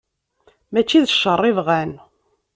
Mačči 0.71 0.99
d 1.05 1.07
cceṛ 1.11 1.41
i 1.49 1.51
bɣan. 1.57 1.91